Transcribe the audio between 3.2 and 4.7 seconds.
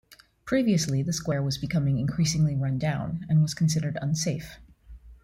and was considered unsafe.